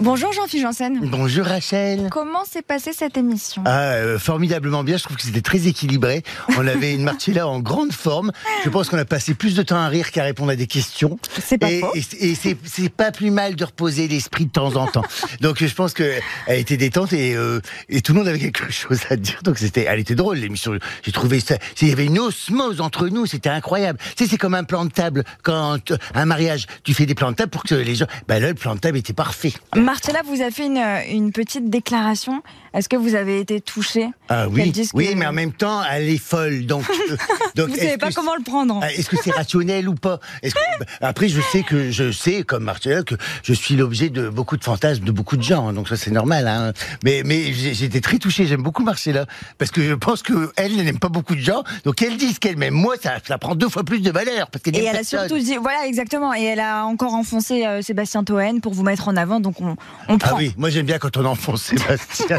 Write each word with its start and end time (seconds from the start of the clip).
Bonjour 0.00 0.32
Jean-Philippe 0.32 0.64
Janssen. 0.64 0.98
Bonjour 1.10 1.44
Rachel. 1.44 2.08
Comment 2.10 2.44
s'est 2.46 2.62
passée 2.62 2.92
cette 2.94 3.18
émission? 3.18 3.62
Ah, 3.66 3.92
euh, 3.92 4.18
formidablement 4.18 4.82
bien. 4.82 4.96
Je 4.96 5.02
trouve 5.04 5.18
que 5.18 5.22
c'était 5.22 5.42
très 5.42 5.66
équilibré. 5.66 6.22
On 6.56 6.66
avait 6.66 6.94
une 6.94 7.02
Marcella 7.02 7.46
en 7.46 7.60
grande 7.60 7.92
forme. 7.92 8.32
Je 8.64 8.70
pense 8.70 8.88
qu'on 8.88 8.96
a 8.96 9.04
passé 9.04 9.34
plus 9.34 9.54
de 9.54 9.62
temps 9.62 9.76
à 9.76 9.88
rire 9.88 10.10
qu'à 10.10 10.22
répondre 10.22 10.52
à 10.52 10.56
des 10.56 10.66
questions. 10.66 11.18
C'est 11.44 11.58
pas 11.58 11.70
et, 11.70 11.80
faux. 11.80 11.92
et- 11.94 12.30
et 12.30 12.34
c'est 12.34 12.88
pas 12.88 13.12
plus 13.12 13.30
mal 13.30 13.56
de 13.56 13.64
reposer 13.64 14.08
l'esprit 14.08 14.46
de 14.46 14.50
temps 14.50 14.74
en 14.76 14.86
temps. 14.86 15.04
Donc 15.42 15.62
je 15.62 15.74
pense 15.74 15.92
que 15.92 16.14
elle 16.46 16.60
était 16.60 16.78
détente 16.78 17.12
et, 17.12 17.34
euh, 17.36 17.60
et 17.90 18.00
tout 18.00 18.14
le 18.14 18.20
monde 18.20 18.28
avait 18.28 18.38
quelque 18.38 18.70
chose 18.72 19.00
à 19.10 19.16
dire. 19.16 19.40
Donc 19.44 19.58
c'était, 19.58 19.84
elle 19.86 20.00
était 20.00 20.14
drôle 20.14 20.38
l'émission. 20.38 20.72
J'ai 21.02 21.12
trouvé 21.12 21.40
ça. 21.40 21.56
Il 21.82 21.88
y 21.88 21.92
avait 21.92 22.06
une 22.06 22.18
osmose 22.18 22.80
entre 22.80 23.08
nous. 23.08 23.26
C'était 23.26 23.50
incroyable. 23.50 23.98
Tu 24.16 24.24
sais, 24.24 24.30
c'est 24.30 24.38
comme 24.38 24.54
un 24.54 24.64
plan 24.64 24.86
de 24.86 24.90
table 24.90 25.24
quand 25.42 25.92
un 26.14 26.24
mariage, 26.24 26.66
tu 26.84 26.94
fais 26.94 27.04
des 27.04 27.14
plans 27.14 27.32
de 27.32 27.36
table 27.36 27.50
pour 27.50 27.64
que 27.64 27.74
les 27.74 27.94
gens. 27.96 28.06
Ben 28.28 28.40
là, 28.40 28.48
le 28.48 28.54
plan 28.54 28.74
de 28.74 28.80
table 28.80 28.96
était 28.96 29.12
parfait. 29.12 29.52
Marcella 29.90 30.22
vous 30.24 30.40
a 30.40 30.52
fait 30.52 30.66
une, 30.66 30.78
une 31.10 31.32
petite 31.32 31.68
déclaration. 31.68 32.44
Est-ce 32.72 32.88
que 32.88 32.96
vous 32.96 33.14
avez 33.14 33.40
été 33.40 33.60
touché 33.60 34.08
Ah 34.28 34.48
oui, 34.48 34.70
que- 34.72 34.80
oui, 34.94 35.14
mais 35.16 35.26
en 35.26 35.32
même 35.32 35.52
temps, 35.52 35.82
elle 35.90 36.08
est 36.08 36.18
folle. 36.18 36.66
Donc, 36.66 36.84
euh, 37.10 37.16
donc 37.56 37.68
Vous 37.70 37.76
savez 37.76 37.98
pas 37.98 38.10
comment 38.12 38.34
le 38.36 38.42
prendre. 38.44 38.82
Est-ce 38.84 39.08
que 39.10 39.16
c'est 39.22 39.32
rationnel 39.32 39.88
ou 39.88 39.94
pas? 39.94 40.18
Que- 40.42 40.48
bah, 40.78 40.86
Après, 41.00 41.28
je 41.28 41.40
sais 41.40 41.62
que 41.62 41.90
je 41.90 42.12
sais, 42.12 42.42
comme 42.44 42.64
Marcella, 42.64 43.02
que 43.02 43.16
je 43.42 43.52
suis 43.52 43.74
l'objet 43.76 44.08
de 44.08 44.28
beaucoup 44.28 44.56
de 44.56 44.64
fantasmes 44.64 45.04
de 45.04 45.12
beaucoup 45.12 45.36
de 45.36 45.42
gens. 45.42 45.68
hein, 45.68 45.72
donc 45.72 45.88
ça, 45.88 45.96
c'est 45.96 46.10
normal. 46.10 46.46
Hein. 46.48 46.72
Mais, 47.04 47.22
mais 47.24 47.48
été 47.48 48.00
très 48.00 48.18
touché. 48.18 48.46
J'aime 48.46 48.62
beaucoup 48.62 48.82
Marcella 48.84 49.26
parce 49.58 49.70
que 49.70 49.82
je 49.82 49.94
pense 49.94 50.22
que 50.22 50.52
elle 50.56 50.76
n'aime 50.76 50.98
pas 50.98 51.08
beaucoup 51.08 51.34
de 51.34 51.40
gens. 51.40 51.64
Donc 51.84 52.00
elle 52.02 52.16
dit 52.16 52.32
ce 52.32 52.40
qu'elle 52.40 52.56
m'aime. 52.56 52.74
Moi, 52.74 52.94
ça, 53.02 53.14
ça 53.26 53.38
prend 53.38 53.54
deux 53.54 53.68
fois 53.68 53.82
plus 53.84 54.00
de 54.00 54.10
valeur 54.10 54.48
parce 54.50 54.62
qu'elle 54.62 54.76
Et 54.76 54.84
elle 54.84 54.96
a 54.96 55.04
surtout 55.04 55.38
dit, 55.38 55.56
voilà 55.56 55.86
exactement, 55.86 56.32
et 56.34 56.42
elle 56.44 56.60
a 56.60 56.84
encore 56.84 57.14
enfoncé 57.14 57.66
euh, 57.66 57.82
Sébastien 57.82 58.22
Toen 58.24 58.60
pour 58.60 58.74
vous 58.74 58.82
mettre 58.82 59.08
en 59.08 59.16
avant, 59.16 59.40
donc 59.40 59.60
on, 59.60 59.76
on 60.08 60.18
Ah 60.22 60.34
oui, 60.36 60.54
moi 60.56 60.70
j'aime 60.70 60.86
bien 60.86 60.98
quand 60.98 61.16
on 61.16 61.24
enfonce 61.24 61.62
Sébastien 61.64 62.38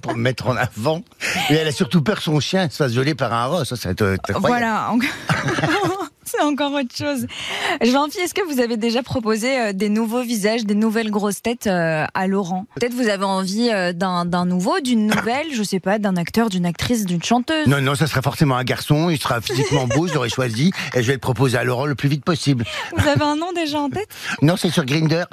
Pour 0.00 0.14
me 0.14 0.22
mettre 0.22 0.46
en 0.48 0.56
avant. 0.56 1.02
Et 1.50 1.54
elle 1.54 1.68
a 1.68 1.72
surtout 1.72 2.02
peur 2.02 2.16
que 2.16 2.22
son 2.22 2.40
chien 2.40 2.68
se 2.70 2.76
fasse 2.76 2.92
violer 2.92 3.14
par 3.14 3.32
un 3.32 3.46
rat. 3.46 3.64
Ça, 3.64 3.76
c'est 3.76 4.00
euh, 4.02 4.16
incroyable. 4.28 4.46
Voilà, 4.46 4.92
c'est 6.38 6.42
encore 6.42 6.72
autre 6.72 6.94
chose. 6.96 7.26
Jean-Philippe, 7.80 8.24
est-ce 8.24 8.34
que 8.34 8.52
vous 8.52 8.60
avez 8.60 8.76
déjà 8.76 9.02
proposé 9.02 9.58
euh, 9.58 9.72
des 9.72 9.88
nouveaux 9.88 10.22
visages, 10.22 10.64
des 10.64 10.74
nouvelles 10.74 11.10
grosses 11.10 11.42
têtes 11.42 11.66
euh, 11.66 12.04
à 12.14 12.26
Laurent? 12.26 12.66
Peut-être 12.74 12.94
vous 12.94 13.08
avez 13.08 13.24
envie 13.24 13.70
euh, 13.70 13.92
d'un 13.92 14.44
nouveau, 14.44 14.80
d'une 14.80 15.06
nouvelle, 15.06 15.46
je 15.52 15.62
sais 15.62 15.80
pas, 15.80 15.98
d'un 15.98 16.16
acteur, 16.16 16.48
d'une 16.48 16.66
actrice, 16.66 17.06
d'une 17.06 17.22
chanteuse? 17.22 17.66
Non, 17.66 17.80
non, 17.80 17.94
ça 17.94 18.06
sera 18.06 18.22
forcément 18.22 18.56
un 18.56 18.64
garçon, 18.64 19.10
il 19.10 19.18
sera 19.18 19.40
physiquement 19.40 19.86
beau, 19.86 20.06
je 20.06 20.14
l'aurai 20.14 20.28
choisi, 20.28 20.72
et 20.94 21.02
je 21.02 21.06
vais 21.06 21.14
le 21.14 21.18
proposer 21.18 21.58
à 21.58 21.64
Laurent 21.64 21.86
le 21.86 21.94
plus 21.94 22.08
vite 22.08 22.24
possible. 22.24 22.64
Vous 22.96 23.08
avez 23.08 23.22
un 23.22 23.36
nom 23.36 23.52
déjà 23.52 23.80
en 23.80 23.90
tête? 23.90 24.08
Non, 24.42 24.56
c'est 24.56 24.70
sur 24.70 24.84
Grinder. 24.84 25.24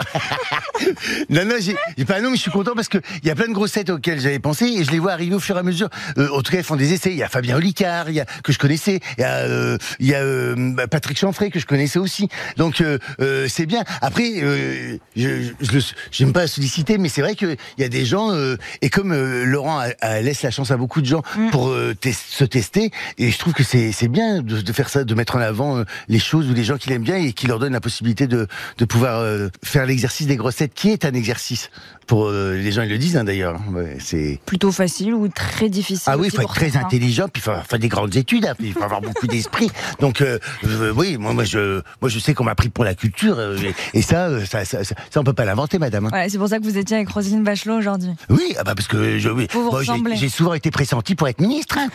non, 1.30 1.46
non, 1.46 1.56
j'ai 1.60 2.06
pas 2.06 2.18
un 2.18 2.22
nom, 2.22 2.32
mais 2.32 2.38
je 2.38 2.42
suis 2.42 2.52
content 2.52 2.74
parce 2.76 2.90
qu'il 2.90 3.02
y 3.24 3.30
a 3.30 3.36
plein 3.36 3.48
de 3.48 3.54
grossettes 3.54 3.90
auxquelles 3.90 4.20
j'avais 4.20 4.40
pensé, 4.40 4.66
et 4.66 4.84
je 4.84 4.92
les 4.92 5.00
vois 5.00 5.12
arriver 5.12 5.36
au 5.36 5.40
fur 5.40 5.56
et 5.56 5.60
à 5.60 5.64
mesure. 5.64 5.90
Euh, 6.18 6.30
en 6.34 6.42
tout 6.42 6.52
cas, 6.52 6.58
ils 6.58 6.64
font 6.64 6.76
des 6.76 6.94
essais. 6.94 7.12
Il 7.12 7.18
y 7.18 7.24
a 7.24 7.30
Fabien 7.30 7.58
Olicard, 7.58 8.10
il 8.10 8.16
y 8.16 8.20
a, 8.20 8.26
que 8.44 8.52
je 8.52 8.60
connaissais, 8.60 9.00
il 9.18 9.22
y 9.22 9.24
a, 9.24 9.38
euh, 9.38 9.78
il 10.00 10.08
y 10.08 10.16
a 10.16 10.22
euh, 10.22 10.56
bah, 10.58 10.85
Patrick 10.88 11.18
Chanfray, 11.18 11.50
que 11.52 11.60
je 11.60 11.66
connaissais 11.66 12.00
aussi. 12.00 12.28
Donc, 12.58 12.82
euh, 12.82 12.98
euh, 13.20 13.48
c'est 13.50 13.66
bien. 13.66 13.84
Après, 14.02 14.32
euh, 14.44 14.98
je 15.16 15.52
je 15.62 15.80
j'aime 16.12 16.34
pas 16.34 16.48
solliciter, 16.48 16.98
mais 16.98 17.10
c'est 17.10 17.22
vrai 17.22 17.36
qu'il 17.36 17.58
y 17.78 17.84
a 17.84 17.90
des 17.90 18.06
gens, 18.06 18.32
euh, 18.32 18.56
et 18.82 18.90
comme 18.90 19.12
euh, 19.12 19.44
Laurent 19.46 19.80
a- 19.80 19.90
a- 20.02 20.22
laisse 20.22 20.42
la 20.44 20.52
chance 20.52 20.72
à 20.72 20.78
beaucoup 20.78 21.02
de 21.02 21.06
gens 21.06 21.22
Mm. 21.38 21.50
pour 21.52 21.70
euh, 21.70 21.94
tes- 22.00 22.14
se 22.14 22.44
tester, 22.46 22.92
et 23.18 23.32
je 23.32 23.38
trouve 23.38 23.54
que 23.54 23.64
c'est 23.64 23.92
c'est 23.92 24.08
bien 24.08 24.42
de, 24.42 24.62
de 24.62 24.74
faire 24.74 24.90
ça, 24.90 25.04
de 25.04 25.14
mettre 25.16 25.36
en 25.36 25.40
avant 25.42 25.78
euh, 25.78 25.84
les 26.08 26.20
choses 26.20 26.50
ou 26.50 26.54
les 26.54 26.64
gens 26.64 26.78
qu'il 26.78 26.92
aime 26.94 27.04
bien 27.04 27.18
et 27.18 27.34
qui 27.34 27.48
leur 27.48 27.60
donne 27.60 27.74
la 27.74 27.82
possibilité 27.82 28.28
de, 28.28 28.48
de 28.78 28.86
pouvoir 28.86 29.20
euh, 29.20 29.50
faire 29.64 29.86
l'exercice 29.86 30.28
des 30.28 30.36
grossettes, 30.36 30.74
qui 30.74 30.90
est 30.92 31.06
un 31.06 31.14
exercice. 31.14 31.70
Pour 32.08 32.28
euh, 32.28 32.54
les 32.56 32.72
gens, 32.72 32.84
ils 32.84 32.90
le 32.90 33.00
disent 33.00 33.18
hein, 33.18 33.24
d'ailleurs. 33.24 33.60
Ouais, 33.72 33.98
c'est 34.00 34.40
Plutôt 34.46 34.72
facile 34.72 35.16
ou 35.16 35.28
très 35.28 35.70
difficile 35.70 36.04
ah 36.06 36.18
oui, 36.18 36.28
il 36.32 36.36
faut 36.36 36.42
être 36.44 36.54
très 36.54 36.78
intelligent, 36.78 37.28
puis 37.28 37.42
il 37.42 37.52
faut 37.52 37.60
faire 37.68 37.80
des 37.80 37.88
grandes 37.88 38.16
études, 38.16 38.46
hein, 38.46 38.54
puis 38.56 38.68
il 38.68 38.74
faut 38.74 38.84
avoir 38.84 39.02
beaucoup 39.02 39.26
d'esprit. 39.26 39.72
Donc 40.00 40.22
euh, 40.22 40.38
euh, 40.76 40.94
oui, 40.96 41.18
moi, 41.18 41.34
moi 41.34 41.44
je 41.44 41.82
moi 42.02 42.10
je 42.10 42.20
sais 42.20 42.34
qu'on 42.34 42.44
m'a 42.44 42.56
pris 42.56 42.70
pour 42.70 42.84
la 42.84 42.94
culture 42.96 43.36
euh, 43.40 43.58
et, 43.94 44.02
ça, 44.02 44.28
euh, 44.28 44.46
ça, 44.46 44.66
ça, 44.66 44.84
ça, 44.84 44.96
ça, 45.10 45.20
on 45.20 45.24
peut 45.24 45.34
pas 45.34 45.46
l'inventer, 45.46 45.80
madame. 45.80 46.10
c'est 46.30 46.38
pour 46.38 46.48
ça 46.48 46.60
que 46.60 46.64
vous 46.64 46.78
étiez 46.78 46.98
avec 46.98 47.10
Roselyne 47.10 47.44
Bachelot 47.44 47.78
aujourd'hui. 47.78 48.12
Oui, 48.30 48.56
ah 48.58 48.64
bah 48.64 48.74
parce 48.76 48.88
que 48.88 49.18
je, 49.20 49.30
oui. 49.30 49.48
Vous 49.52 49.64
vous 49.64 49.72
Moi, 49.72 49.84
j'ai- 49.84 49.92
ressemblez. 49.92 50.16
j'ai 50.16 50.30
souvent 50.30 50.54
été 50.54 50.72
pressenti 50.72 51.16
pour 51.16 51.28
être 51.28 51.40
ministre. 51.42 51.78
hein. 51.78 51.88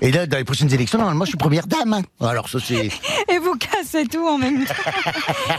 Et 0.00 0.10
là, 0.12 0.26
dans 0.26 0.36
les 0.38 0.44
prochaines 0.44 0.72
élections, 0.72 0.98
normalement, 0.98 1.24
je 1.24 1.30
suis 1.30 1.38
première 1.38 1.66
dame. 1.66 1.92
hein. 1.92 2.02
Alors 2.20 2.48
ça 2.48 2.58
c'est. 2.64 2.86
Et 3.28 3.38
vous 3.38 3.54
cassez 3.56 4.06
tout 4.06 4.26
en 4.26 4.38
même 4.38 4.64
temps. 4.64 4.74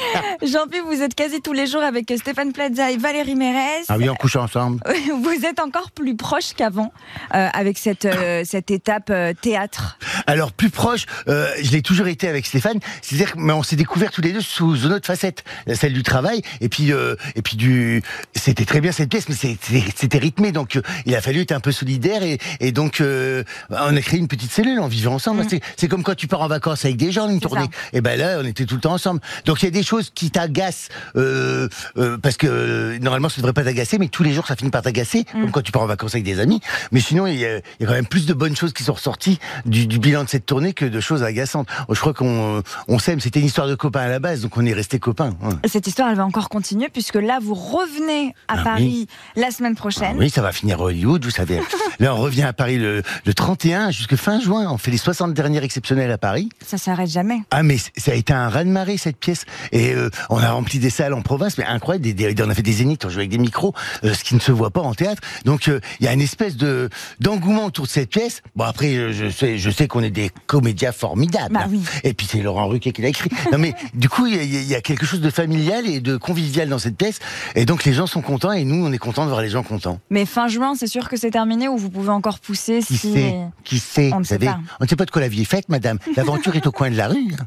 Jean-Philippe, 0.52 0.86
vous 0.86 1.02
êtes 1.02 1.16
quasi 1.16 1.42
tous 1.42 1.54
les 1.54 1.68
jours 1.68 1.82
avec 1.84 2.12
Stéphane 2.18 2.54
Plaza 2.54 2.92
et 2.92 2.98
Valérie 2.98 3.36
Mérès. 3.36 3.86
Ah 3.90 3.98
oui, 3.98 4.10
on 4.10 4.16
couche 4.16 4.36
ensemble. 4.36 4.80
Vous 5.22 5.46
êtes 5.46 5.60
encore 5.60 5.92
plus 5.92 6.16
proche 6.16 6.54
qu'avant 6.56 6.92
euh, 7.36 7.48
avec 7.54 7.78
cette, 7.78 8.06
euh, 8.06 8.44
cette 8.46 8.72
étape 8.72 9.10
euh, 9.10 9.34
théâtre. 9.40 9.98
Alors 10.26 10.52
plus 10.54 10.70
proche, 10.70 11.06
je 11.28 11.72
l'ai 11.72 11.82
toujours 11.82 12.08
été 12.08 12.28
avec 12.28 12.46
Stéphane. 12.46 12.80
C'est-à-dire 13.02 13.34
mais 13.38 13.54
on 13.54 13.64
s'est 13.64 13.76
découvert 13.76 14.12
tous 14.12 14.22
les 14.22 14.32
deux 14.34 14.42
sous 14.42 14.76
une 14.76 14.94
autre 14.94 15.06
facette, 15.06 15.44
celle 15.74 15.94
du 15.94 16.04
travail 16.04 16.42
et 16.62 16.70
puis 16.70 16.92
et 17.36 17.42
puis 17.42 17.56
du. 17.58 18.02
C'était 18.36 18.66
très 18.66 18.82
bien 18.82 18.92
cette 18.92 19.10
pièce, 19.10 19.28
mais 19.30 19.36
c'était 19.36 20.18
rythmé, 20.18 20.52
donc 20.52 20.80
il 21.06 21.16
a 21.16 21.22
fallu 21.22 21.42
être 21.42 21.52
un 21.52 21.60
peu 21.60 21.72
solidaire 21.72 22.24
et, 22.24 22.40
et 22.60 22.72
donc 22.72 23.02
on 23.02 23.96
a 23.96 24.02
créé 24.02 24.20
une 24.20 24.28
petite 24.28 24.52
cellule, 24.52 24.80
on 24.80 24.88
vivait 24.88 25.08
ensemble. 25.08 25.46
C'est- 25.50 25.62
C'est 25.78 25.88
comme 25.88 26.04
quand 26.04 26.16
tu 26.16 26.28
pars 26.28 26.42
en 26.42 26.48
vacances 26.48 26.84
avec 26.86 26.98
des 26.98 27.12
gens 27.12 27.30
une 27.30 27.40
tournée. 27.40 27.62
ça. 27.66 27.70
Et 27.94 28.02
ben 28.02 28.18
là, 28.20 28.40
on 28.42 28.46
était 28.46 28.66
tout 28.66 28.76
le 28.76 28.82
temps 28.82 28.94
ensemble. 28.94 29.22
Donc 29.46 29.62
il 29.62 29.66
y 29.66 29.68
a 29.68 29.72
des 29.72 29.84
choses 29.84 30.12
qui 30.14 30.32
t'agacent 30.38 30.90
euh, 31.16 31.68
euh, 31.98 32.18
parce 32.20 32.38
que 32.38 32.46
euh, 32.48 33.00
normalement 33.00 33.28
ça 33.28 33.38
devrait 33.38 33.54
pas 33.54 33.64
t'agacer, 33.64 33.98
mais 33.98 34.08
tous 34.08 34.22
les 34.22 34.34
jours 34.34 34.46
ça 34.46 34.56
finit 34.56 34.70
par 34.70 34.84
t'agacer, 34.84 35.26
comme 35.32 35.50
quand 35.50 35.62
tu 35.64 35.72
pars 35.72 35.82
en 35.82 35.88
vacances 35.88 36.14
avec 36.14 36.24
des 36.26 36.40
amis. 36.40 36.62
Mais 36.92 37.00
sinon 37.00 37.26
il 37.26 37.40
y, 37.40 37.46
a, 37.46 37.58
il 37.58 37.62
y 37.80 37.84
a 37.86 37.88
quand 37.88 37.94
même 37.94 38.06
plus 38.06 38.28
de 38.28 38.34
bonnes 38.34 38.56
choses 38.56 38.72
qui 38.72 38.84
sont 38.84 38.94
ressorties 38.94 39.40
du, 39.66 39.88
du 39.88 39.98
bilan 39.98 40.24
de 40.26 40.30
cette 40.30 40.46
tournée 40.46 40.74
que 40.74 40.86
de 40.86 41.00
choses 41.00 41.24
agaçantes. 41.24 41.68
Je 41.90 42.00
crois 42.00 42.14
qu'on 42.14 42.62
on 42.88 43.00
s'aime. 43.00 43.20
C'était 43.20 43.40
une 43.40 43.48
histoire 43.48 43.68
de 43.68 43.74
copains 43.76 44.02
à 44.02 44.08
la 44.10 44.20
base, 44.20 44.42
donc 44.42 44.56
on 44.58 44.66
est 44.66 44.74
resté 44.74 45.00
copains. 45.00 45.36
Ouais. 45.42 45.54
Cette 45.68 45.88
histoire, 45.88 46.10
elle 46.10 46.18
va 46.18 46.26
encore 46.26 46.50
continuer 46.50 46.90
puisque 46.90 47.16
là, 47.16 47.40
vous 47.42 47.56
revenez 47.56 48.36
à 48.48 48.58
Ah 48.60 48.64
Paris 48.64 49.08
la 49.36 49.50
semaine 49.50 49.74
Ah 49.76 49.80
prochaine. 49.80 50.18
oui, 50.18 50.30
ça 50.30 50.44
va 50.44 50.52
finir 50.52 50.80
Hollywood, 50.80 51.26
vous 51.26 51.32
savez. 51.32 51.60
Là, 52.00 52.14
on 52.14 52.18
revient 52.20 52.44
à 52.44 52.54
Paris 52.54 52.78
le, 52.78 53.02
le 53.26 53.34
31 53.34 53.90
jusqu'à 53.90 54.18
fin 54.18 54.40
juin. 54.40 54.68
On 54.70 54.78
fait 54.78 54.92
les 54.92 54.98
60 55.00 55.34
dernières 55.34 55.64
exceptionnelles 55.64 56.12
à 56.12 56.20
Paris. 56.20 56.50
Ça 56.64 56.78
s'arrête 56.78 57.10
jamais. 57.10 57.40
Ah 57.50 57.64
mais 57.64 57.78
ça 57.78 58.12
a 58.12 58.14
été 58.14 58.34
un 58.34 58.50
raz-de-marée 58.50 58.98
cette 58.98 59.18
pièce 59.18 59.46
et 59.72 59.94
euh, 59.96 60.10
on 60.30 60.38
a 60.38 60.52
rempli 60.52 60.80
des 60.80 60.90
salles 60.90 61.14
en 61.14 61.22
province 61.22 61.58
mais 61.58 61.66
incroyable 61.66 62.04
des, 62.04 62.14
des- 62.14 62.44
on 62.44 62.50
a 62.50 62.54
fait 62.56 62.62
des 62.62 62.72
zéniths 62.74 63.06
on 63.06 63.10
jouait 63.10 63.22
avec 63.22 63.30
des 63.32 63.38
micros 63.38 63.74
euh, 64.04 64.14
ce 64.14 64.24
qui 64.24 64.36
ne 64.36 64.40
se 64.40 64.52
voit 64.52 64.70
pas 64.72 64.82
en 64.82 64.94
théâtre 64.94 65.22
donc 65.46 65.68
euh, 65.68 65.80
il 66.00 66.06
y 66.06 66.10
a 66.10 66.14
une 66.14 66.22
espèce 66.22 66.56
de 66.58 66.90
d'engouement 67.20 67.66
autour 67.66 67.86
de 67.86 67.90
cette 67.90 68.10
pièce 68.10 68.42
bon 68.56 68.66
après 68.66 68.96
euh, 68.96 69.12
je 69.14 69.30
sais 69.30 69.58
je 69.58 69.70
sais 69.70 69.88
qu'on 69.88 70.02
est 70.04 70.10
des 70.12 70.32
comédiens 70.48 70.92
formidables 70.92 71.54
Bah 71.54 71.62
hein. 71.64 71.70
oui. 71.70 71.82
et 72.04 72.14
puis 72.14 72.28
c'est 72.30 72.42
Laurent 72.42 72.68
Ruquier 72.68 72.92
qui 72.92 73.02
l'a 73.02 73.10
écrit 73.10 73.30
non 73.52 73.58
mais 73.58 73.74
du 73.94 74.10
coup 74.10 74.26
il 74.28 74.36
y, 74.36 74.40
a- 74.40 74.44
il 74.44 74.68
y 74.68 74.76
a 74.76 74.82
quelque 74.82 75.06
chose 75.06 75.22
de 75.22 75.30
familial 75.30 75.88
et 75.88 76.00
de 76.00 76.18
convivial 76.18 76.70
dans 76.70 76.80
cette 76.80 76.98
pièce 76.98 77.20
et 77.56 77.66
donc 77.66 77.84
les 77.86 77.94
gens 77.94 78.08
sont 78.08 78.22
contents 78.22 78.52
et 78.52 78.64
nous 78.64 78.86
on 78.86 78.92
est 78.92 78.98
contents 78.98 79.24
de 79.26 79.30
voir 79.30 79.42
les 79.42 79.50
gens 79.50 79.64
contents 79.64 80.00
Mais 80.10 80.26
fin 80.26 80.48
juin, 80.48 80.74
c'est 80.78 80.88
sûr 80.88 81.10
que 81.10 81.18
c'est 81.18 81.32
terminé 81.32 81.68
ou 81.68 81.78
vous 81.78 81.90
pouvez 81.90 82.10
encore 82.10 82.40
pousser 82.40 82.80
qui 82.86 82.98
sait? 82.98 83.36
Qui 83.64 83.80
sait? 83.80 84.12
On 84.14 84.20
ne 84.20 84.24
sait 84.26 84.40
pas. 84.40 84.60
on 84.80 84.84
ne 84.84 84.90
sait 84.90 84.96
pas 84.96 85.06
de 85.06 85.12
quoi 85.12 85.22
la 85.22 85.28
vie 85.28 85.42
est 85.42 85.46
faite 85.46 85.70
madame 85.70 85.98
l'aventure 86.16 86.56
est 86.56 86.68
au 86.68 86.72
coin 86.72 86.90
de 86.90 86.96
la 86.98 87.08
rue 87.08 87.34
hein. 87.40 87.46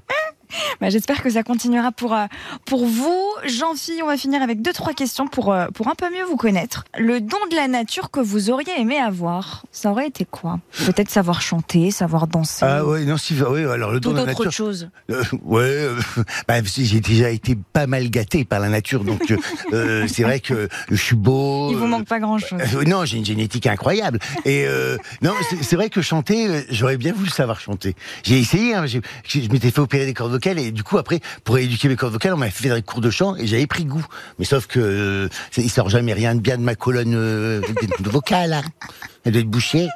Bah, 0.80 0.88
J'espère 0.90 1.22
que 1.22 1.30
ça 1.30 1.42
continuera 1.42 1.92
pour, 1.92 2.14
euh, 2.14 2.26
pour 2.64 2.86
vous. 2.86 3.24
Jean-Philippe, 3.44 4.02
on 4.04 4.06
va 4.08 4.16
finir 4.16 4.42
avec 4.42 4.62
deux, 4.62 4.72
trois 4.72 4.92
questions 4.92 5.26
pour, 5.28 5.52
euh, 5.52 5.66
pour 5.74 5.88
un 5.88 5.94
peu 5.94 6.06
mieux 6.10 6.24
vous 6.24 6.36
connaître. 6.36 6.84
Le 6.98 7.20
don 7.20 7.36
de 7.50 7.56
la 7.56 7.68
nature 7.68 8.10
que 8.10 8.20
vous 8.20 8.50
auriez 8.50 8.72
aimé 8.78 8.96
avoir, 8.98 9.64
ça 9.72 9.90
aurait 9.90 10.06
été 10.08 10.24
quoi? 10.24 10.58
Peut-être 10.86 11.10
savoir 11.10 11.42
chanter, 11.42 11.90
savoir 11.90 12.26
danser. 12.26 12.64
Ah 12.66 12.84
ouais, 12.84 13.04
non, 13.04 13.16
si, 13.16 13.34
ouais, 13.40 13.64
alors 13.64 13.90
le 13.92 14.00
don 14.00 14.10
de 14.12 14.16
la 14.16 14.22
autre 14.22 14.30
nature. 14.32 14.52
chose. 14.52 14.88
Euh, 15.10 15.22
ouais, 15.42 15.60
euh, 15.62 15.96
bah, 16.48 16.64
si, 16.64 16.86
j'ai 16.86 17.00
déjà 17.00 17.30
été 17.30 17.56
pas 17.72 17.86
mal 17.86 18.08
gâté 18.10 18.44
par 18.44 18.60
la 18.60 18.68
nature, 18.68 19.04
donc 19.04 19.34
euh, 19.72 20.06
c'est 20.08 20.22
vrai 20.22 20.40
que 20.40 20.68
je 20.90 20.96
suis 20.96 21.16
beau. 21.16 21.70
Il 21.70 21.76
vous 21.76 21.86
manque 21.86 22.06
pas 22.06 22.20
grand-chose. 22.20 22.58
euh, 22.74 22.84
non, 22.84 23.04
j'ai 23.04 23.18
une 23.18 23.24
génétique 23.24 23.66
incroyable. 23.66 24.18
Et 24.44 24.64
euh, 24.66 24.96
non, 25.22 25.32
c'est- 25.62 25.76
vrai 25.76 25.88
que 25.88 26.02
chanter, 26.02 26.64
j'aurais 26.70 26.96
bien 26.98 27.12
voulu 27.12 27.30
savoir 27.30 27.58
chanter. 27.60 27.94
J'ai 28.22 28.38
essayé, 28.38 28.74
hein, 28.74 28.84
j'ai- 28.86 29.00
je 29.26 29.48
m'étais 29.50 29.70
fait 29.70 29.80
opérer 29.80 30.04
des 30.06 30.12
cordes 30.14 30.32
vocales 30.32 30.58
et 30.58 30.69
du 30.70 30.82
coup 30.82 30.98
après, 30.98 31.20
pour 31.44 31.58
éduquer 31.58 31.88
mes 31.88 31.96
cordes 31.96 32.12
vocales, 32.12 32.34
on 32.34 32.36
m'avait 32.36 32.50
fait 32.50 32.68
des 32.68 32.82
cours 32.82 33.00
de 33.00 33.10
chant 33.10 33.36
et 33.36 33.46
j'avais 33.46 33.66
pris 33.66 33.84
goût. 33.84 34.04
Mais 34.38 34.44
sauf 34.44 34.66
que 34.66 34.80
euh, 34.80 35.28
il 35.56 35.70
sort 35.70 35.88
jamais 35.88 36.12
rien 36.12 36.34
de 36.34 36.40
bien 36.40 36.56
de 36.56 36.62
ma 36.62 36.74
colonne 36.74 37.14
euh, 37.14 37.60
vocale. 38.00 38.52
hein. 38.52 38.62
Elle 39.24 39.32
doit 39.32 39.42
bouchée. 39.42 39.88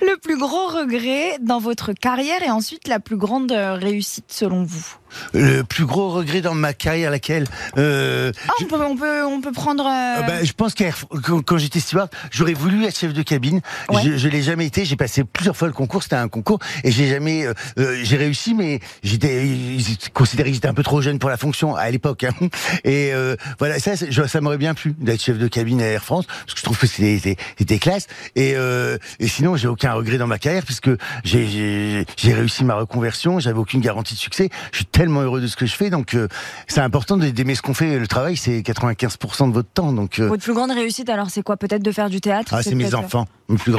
Le 0.00 0.16
plus 0.18 0.38
gros 0.38 0.68
regret 0.68 1.38
dans 1.40 1.58
votre 1.58 1.92
carrière 1.92 2.42
et 2.42 2.50
ensuite 2.50 2.88
la 2.88 3.00
plus 3.00 3.16
grande 3.16 3.52
euh, 3.52 3.74
réussite 3.74 4.26
selon 4.28 4.64
vous? 4.64 4.96
Le 5.34 5.62
plus 5.62 5.86
gros 5.86 6.10
regret 6.10 6.40
dans 6.40 6.54
ma 6.54 6.72
carrière, 6.72 7.10
laquelle 7.10 7.46
euh, 7.78 8.32
Ah, 8.48 8.52
on, 8.60 8.64
peut, 8.66 8.76
on, 8.84 8.96
peut, 8.96 9.24
on 9.24 9.40
peut 9.40 9.52
prendre. 9.52 9.84
euh, 9.84 10.14
Ah 10.18 10.22
bah, 10.22 10.44
je 10.44 10.52
pense 10.52 10.74
qu'à 10.74 10.86
Air- 10.86 11.04
quand, 11.24 11.42
quand 11.42 11.58
j'étais 11.58 11.80
steward, 11.80 12.10
j'aurais 12.30 12.54
voulu 12.54 12.84
être 12.84 12.98
chef 12.98 13.12
de 13.12 13.22
cabine. 13.22 13.60
Ouais. 13.90 14.02
Je, 14.04 14.16
je 14.16 14.28
l'ai 14.28 14.42
jamais 14.42 14.66
été. 14.66 14.84
J'ai 14.84 14.96
passé 14.96 15.24
plusieurs 15.24 15.56
fois 15.56 15.68
le 15.68 15.74
concours. 15.74 16.02
C'était 16.02 16.16
un 16.16 16.28
concours 16.28 16.58
et 16.84 16.90
j'ai 16.90 17.08
jamais. 17.08 17.46
euh, 17.46 17.54
euh, 17.78 17.98
j'ai 18.02 18.16
réussi, 18.16 18.54
mais 18.54 18.80
j'étais 19.02 19.46
ils 19.46 19.84
considéraient 20.12 20.50
que 20.50 20.54
j'étais 20.54 20.68
un 20.68 20.74
peu 20.74 20.82
trop 20.82 21.00
jeune 21.00 21.18
pour 21.18 21.30
la 21.30 21.36
fonction 21.36 21.74
à 21.76 21.90
l'époque. 21.90 22.24
hein. 22.24 22.46
Et 22.84 23.12
euh, 23.12 23.36
voilà, 23.58 23.78
ça, 23.78 23.92
ça 23.96 24.40
m'aurait 24.40 24.58
bien 24.58 24.74
plu 24.74 24.94
d'être 24.98 25.22
chef 25.22 25.38
de 25.38 25.48
cabine 25.48 25.80
à 25.80 25.86
Air 25.86 26.04
France 26.04 26.26
parce 26.26 26.54
que 26.54 26.58
je 26.60 26.64
trouve 26.64 26.78
que 26.78 26.86
c'était 26.86 27.78
classe. 27.78 28.06
Et, 28.36 28.54
euh, 28.56 28.98
et 29.18 29.28
sinon, 29.28 29.56
j'ai 29.56 29.68
aucun 29.68 29.92
regret 29.92 30.18
dans 30.18 30.26
ma 30.26 30.38
carrière 30.38 30.64
puisque 30.64 30.90
j'ai- 31.24 31.46
j'ai 31.46 32.06
j'ai 32.16 32.34
réussi 32.34 32.64
ma 32.64 32.74
reconversion. 32.74 33.40
J'avais 33.40 33.58
aucune 33.58 33.80
garantie 33.80 34.14
de 34.14 34.18
succès. 34.18 34.48
Je 34.72 34.78
suis 34.78 34.84
tellement 35.00 35.22
heureux 35.22 35.40
de 35.40 35.46
ce 35.46 35.56
que 35.56 35.64
je 35.64 35.74
fais. 35.74 35.88
Donc, 35.88 36.12
euh, 36.12 36.28
c'est 36.68 36.82
important 36.82 37.16
d'aimer 37.16 37.54
ce 37.54 37.62
qu'on 37.62 37.72
fait. 37.72 37.98
Le 37.98 38.06
travail, 38.06 38.36
c'est 38.36 38.60
95% 38.60 39.48
de 39.48 39.54
votre 39.54 39.70
temps. 39.70 39.94
Donc, 39.94 40.18
euh, 40.18 40.28
Votre 40.28 40.42
plus 40.42 40.52
grande 40.52 40.70
réussite, 40.72 41.08
alors 41.08 41.30
c'est 41.30 41.40
quoi? 41.42 41.56
Peut-être 41.56 41.82
de 41.82 41.90
faire 41.90 42.10
du 42.10 42.20
théâtre? 42.20 42.52
Ah, 42.54 42.62
c'est 42.62 42.74
mes 42.74 42.84
peut-être- 42.84 42.98
enfants. 42.98 43.26
Plus 43.64 43.72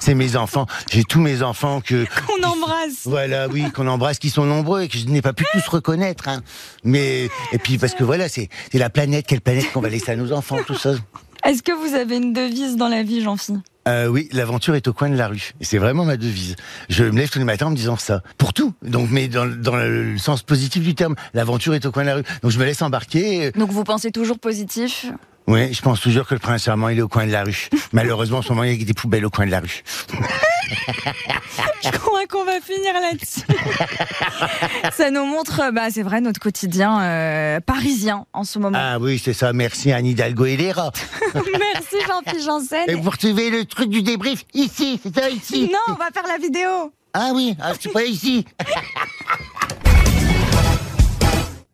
c'est 0.00 0.14
mes 0.14 0.36
enfants. 0.36 0.66
J'ai 0.92 1.02
tous 1.04 1.18
mes 1.20 1.42
enfants 1.42 1.80
que, 1.80 2.04
Qu'on 2.26 2.46
embrasse. 2.46 3.06
voilà, 3.06 3.48
oui, 3.48 3.70
qu'on 3.72 3.86
embrasse, 3.86 4.18
qui 4.18 4.28
sont 4.28 4.44
nombreux 4.44 4.82
et 4.82 4.88
que 4.88 4.98
je 4.98 5.06
n'ai 5.06 5.22
pas 5.22 5.32
pu 5.32 5.46
tous 5.50 5.66
reconnaître. 5.66 6.28
Hein. 6.28 6.42
Mais 6.84 7.30
et 7.52 7.58
puis 7.58 7.78
parce 7.78 7.94
que 7.94 8.04
voilà, 8.04 8.28
c'est 8.28 8.50
c'est 8.70 8.78
la 8.78 8.90
planète, 8.90 9.26
quelle 9.26 9.40
planète 9.40 9.72
qu'on 9.72 9.80
va 9.80 9.88
laisser 9.88 10.10
à 10.12 10.16
nos 10.16 10.30
enfants, 10.32 10.58
tout 10.66 10.74
ça? 10.76 10.90
Est-ce 11.44 11.62
que 11.62 11.72
vous 11.72 11.94
avez 11.94 12.18
une 12.18 12.34
devise 12.34 12.76
dans 12.76 12.88
la 12.88 13.02
vie, 13.02 13.22
Jean-Philippe? 13.22 13.64
Euh, 13.88 14.08
oui, 14.08 14.28
l'aventure 14.32 14.74
est 14.74 14.88
au 14.88 14.92
coin 14.92 15.08
de 15.08 15.16
la 15.16 15.28
rue. 15.28 15.52
Et 15.60 15.64
c'est 15.64 15.78
vraiment 15.78 16.04
ma 16.04 16.16
devise. 16.16 16.56
Je 16.88 17.04
me 17.04 17.18
lève 17.18 17.30
tous 17.30 17.38
les 17.38 17.44
matins 17.44 17.66
en 17.66 17.70
me 17.70 17.76
disant 17.76 17.96
ça. 17.96 18.22
Pour 18.36 18.52
tout. 18.52 18.74
Donc, 18.82 19.10
mais 19.10 19.28
dans, 19.28 19.46
dans 19.46 19.76
le 19.76 20.18
sens 20.18 20.42
positif 20.42 20.82
du 20.82 20.94
terme. 20.94 21.14
L'aventure 21.34 21.74
est 21.74 21.86
au 21.86 21.92
coin 21.92 22.02
de 22.02 22.08
la 22.08 22.14
rue. 22.16 22.24
Donc, 22.42 22.50
je 22.50 22.58
me 22.58 22.64
laisse 22.64 22.82
embarquer. 22.82 23.52
Donc 23.52 23.70
vous 23.70 23.84
pensez 23.84 24.10
toujours 24.10 24.38
positif? 24.38 25.06
Oui, 25.46 25.72
je 25.72 25.80
pense 25.80 26.00
toujours 26.00 26.26
que 26.26 26.34
le 26.34 26.40
prince 26.40 26.64
charmant, 26.64 26.88
il 26.88 26.98
est 26.98 27.02
au 27.02 27.08
coin 27.08 27.26
de 27.26 27.30
la 27.30 27.44
rue. 27.44 27.68
Malheureusement, 27.92 28.38
en 28.38 28.42
ce 28.42 28.48
moment, 28.48 28.64
il 28.64 28.76
y 28.76 28.82
a 28.82 28.84
des 28.84 28.94
poubelles 28.94 29.24
au 29.24 29.30
coin 29.30 29.46
de 29.46 29.52
la 29.52 29.60
rue. 29.60 29.84
Je 31.84 31.90
crois 31.90 32.26
qu'on 32.26 32.44
va 32.44 32.60
finir 32.60 32.92
là-dessus. 32.94 33.40
Ça 34.92 35.10
nous 35.10 35.24
montre, 35.24 35.72
bah, 35.72 35.88
c'est 35.90 36.02
vrai, 36.02 36.20
notre 36.20 36.40
quotidien 36.40 37.00
euh, 37.00 37.60
parisien 37.60 38.26
en 38.32 38.44
ce 38.44 38.58
moment. 38.58 38.78
Ah 38.80 38.98
oui, 38.98 39.20
c'est 39.22 39.32
ça. 39.32 39.52
Merci 39.52 39.92
Anne 39.92 40.06
Hidalgo 40.06 40.46
et 40.46 40.56
les 40.56 40.72
rats. 40.72 40.92
Merci 41.34 41.96
Jean-Philippe 42.06 42.44
Janssen. 42.44 42.84
Et 42.88 42.94
vous 42.94 43.10
recevez 43.10 43.50
le 43.50 43.64
truc 43.64 43.88
du 43.88 44.02
débrief 44.02 44.44
ici, 44.54 45.00
c'est 45.02 45.14
ça, 45.14 45.30
ici? 45.30 45.70
Non, 45.72 45.94
on 45.94 45.98
va 45.98 46.10
faire 46.12 46.26
la 46.26 46.38
vidéo. 46.38 46.92
Ah 47.12 47.30
oui, 47.34 47.56
ah, 47.60 47.72
c'est 47.78 47.92
pas 47.92 48.04
ici. 48.04 48.44